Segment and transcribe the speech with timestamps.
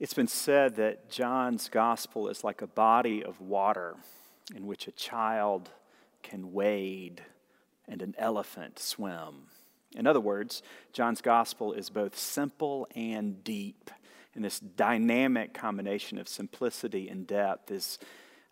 [0.00, 3.94] It's been said that John's gospel is like a body of water
[4.54, 5.70] in which a child
[6.22, 7.22] can wade
[7.86, 9.46] and an elephant swim.
[9.94, 13.88] In other words, John's gospel is both simple and deep.
[14.34, 18.00] And this dynamic combination of simplicity and depth is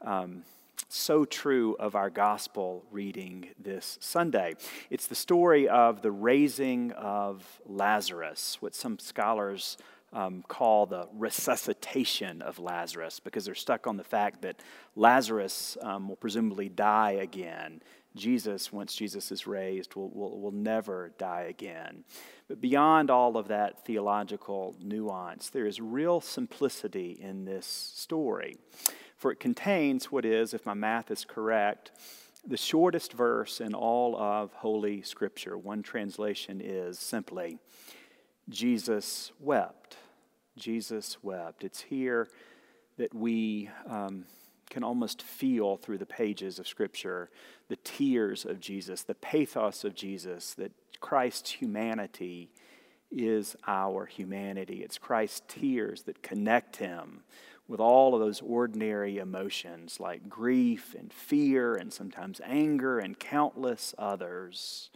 [0.00, 0.44] um,
[0.88, 4.54] so true of our gospel reading this Sunday.
[4.90, 9.76] It's the story of the raising of Lazarus, what some scholars
[10.12, 14.60] um, call the resuscitation of Lazarus because they're stuck on the fact that
[14.94, 17.80] Lazarus um, will presumably die again.
[18.14, 22.04] Jesus, once Jesus is raised, will, will, will never die again.
[22.46, 28.56] But beyond all of that theological nuance, there is real simplicity in this story.
[29.16, 31.92] For it contains what is, if my math is correct,
[32.46, 35.56] the shortest verse in all of Holy Scripture.
[35.56, 37.58] One translation is simply,
[38.48, 39.96] Jesus wept.
[40.56, 41.64] Jesus wept.
[41.64, 42.28] It's here
[42.98, 44.24] that we um,
[44.70, 47.30] can almost feel through the pages of Scripture
[47.68, 52.50] the tears of Jesus, the pathos of Jesus, that Christ's humanity
[53.10, 54.82] is our humanity.
[54.82, 57.22] It's Christ's tears that connect him
[57.68, 63.94] with all of those ordinary emotions like grief and fear and sometimes anger and countless
[63.98, 64.90] others.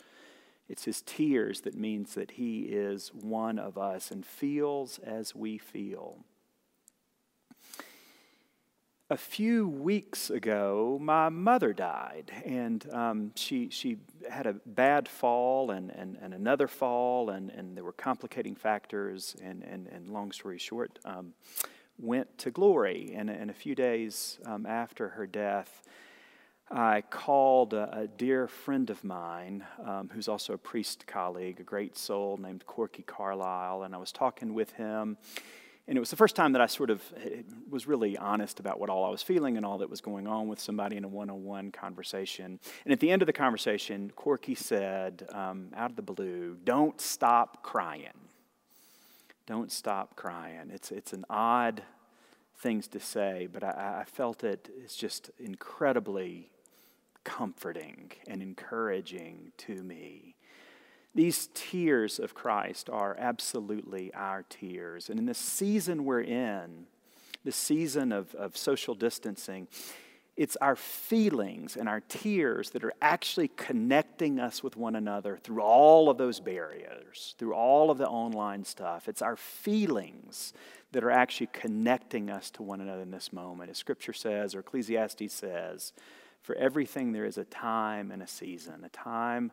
[0.68, 5.58] It's his tears that means that he is one of us and feels as we
[5.58, 6.18] feel.
[9.08, 15.70] A few weeks ago, my mother died, and um, she, she had a bad fall
[15.70, 19.36] and, and, and another fall, and, and there were complicating factors.
[19.40, 21.34] And, and, and long story short, um,
[21.98, 23.12] went to glory.
[23.14, 25.82] And, and a few days um, after her death,
[26.70, 31.62] I called a, a, dear friend of mine um, who's also a priest colleague, a
[31.62, 35.16] great soul named Corky Carlisle, and I was talking with him.
[35.86, 38.80] And it was the first time that I sort of eh, was really honest about
[38.80, 41.08] what all I was feeling and all that was going on with somebody in a
[41.08, 42.58] one on one conversation.
[42.84, 47.00] And at the end of the conversation, Corky said, um, out of the blue, Don't
[47.00, 48.08] stop crying.
[49.46, 50.72] Don't stop crying.
[50.74, 51.84] It's, it's an odd
[52.58, 56.50] things to say, but I, I felt it is just incredibly
[57.26, 60.36] comforting and encouraging to me.
[61.12, 65.10] These tears of Christ are absolutely our tears.
[65.10, 66.86] And in the season we're in,
[67.44, 69.66] the season of, of social distancing,
[70.36, 75.62] it's our feelings and our tears that are actually connecting us with one another through
[75.62, 79.08] all of those barriers, through all of the online stuff.
[79.08, 80.52] It's our feelings
[80.92, 83.70] that are actually connecting us to one another in this moment.
[83.70, 85.92] As Scripture says, or Ecclesiastes says,
[86.46, 89.50] for everything, there is a time and a season, a time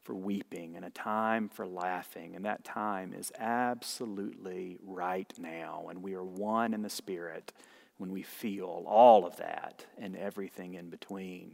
[0.00, 2.34] for weeping and a time for laughing.
[2.34, 5.88] And that time is absolutely right now.
[5.90, 7.52] And we are one in the Spirit
[7.98, 11.52] when we feel all of that and everything in between.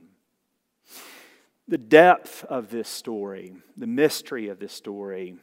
[1.66, 5.34] The depth of this story, the mystery of this story,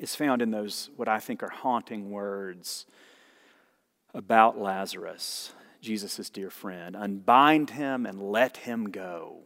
[0.00, 2.86] is found in those, what I think are haunting words
[4.14, 5.52] about Lazarus.
[5.80, 6.96] Jesus' dear friend.
[6.96, 9.38] Unbind him and let him go,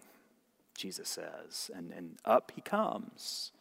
[0.77, 1.71] Jesus says.
[1.75, 3.53] And, and up he comes.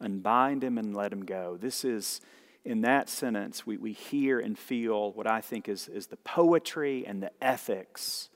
[0.00, 1.56] Unbind him and let him go.
[1.60, 2.20] This is,
[2.64, 7.04] in that sentence, we, we hear and feel what I think is, is the poetry
[7.06, 8.28] and the ethics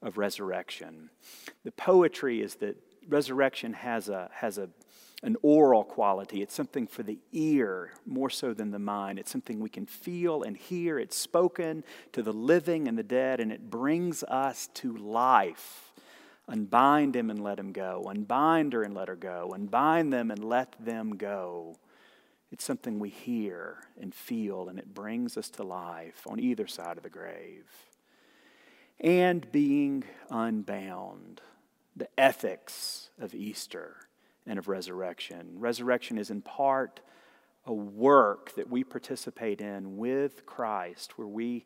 [0.00, 1.10] of resurrection.
[1.64, 2.76] The poetry is that
[3.08, 4.68] resurrection has a, has a
[5.22, 6.42] an oral quality.
[6.42, 9.18] It's something for the ear more so than the mind.
[9.18, 10.98] It's something we can feel and hear.
[10.98, 15.92] It's spoken to the living and the dead, and it brings us to life.
[16.48, 18.04] Unbind him and let him go.
[18.08, 19.52] Unbind her and let her go.
[19.54, 21.76] Unbind them and let them go.
[22.50, 26.96] It's something we hear and feel, and it brings us to life on either side
[26.96, 27.64] of the grave.
[28.98, 31.40] And being unbound,
[31.96, 33.96] the ethics of Easter
[34.46, 35.58] and of resurrection.
[35.58, 37.00] Resurrection is in part
[37.64, 41.64] a work that we participate in with Christ, where we,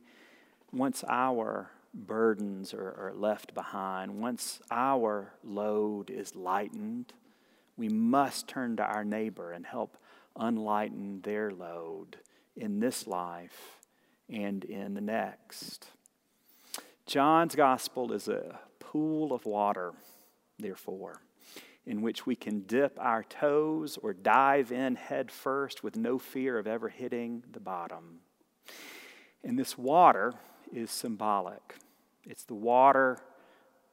[0.72, 7.14] once our burdens are, are left behind, once our load is lightened,
[7.76, 9.96] we must turn to our neighbor and help
[10.38, 12.18] unlighten their load
[12.54, 13.78] in this life
[14.28, 15.86] and in the next.
[17.06, 19.92] John's gospel is a pool of water,
[20.58, 21.20] therefore
[21.86, 26.58] in which we can dip our toes or dive in head first with no fear
[26.58, 28.18] of ever hitting the bottom.
[29.44, 30.34] And this water
[30.72, 31.76] is symbolic.
[32.24, 33.18] It's the water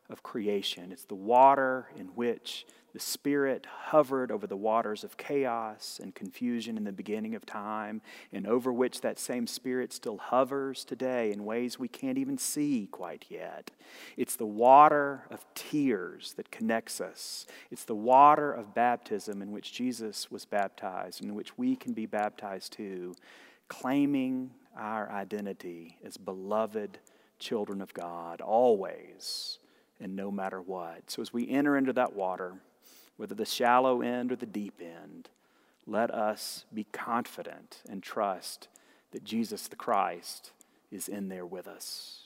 [0.10, 0.92] of creation.
[0.92, 6.78] It's the water in which the Spirit hovered over the waters of chaos and confusion
[6.78, 11.44] in the beginning of time, and over which that same Spirit still hovers today in
[11.44, 13.72] ways we can't even see quite yet.
[14.16, 17.48] It's the water of tears that connects us.
[17.72, 21.94] It's the water of baptism in which Jesus was baptized, and in which we can
[21.94, 23.16] be baptized too,
[23.70, 27.00] claiming our identity as beloved
[27.40, 29.58] children of God, always
[30.04, 31.10] and no matter what.
[31.10, 32.56] So as we enter into that water,
[33.16, 35.30] whether the shallow end or the deep end,
[35.88, 38.68] let us be confident and trust
[39.12, 40.52] that Jesus the Christ
[40.92, 42.23] is in there with us.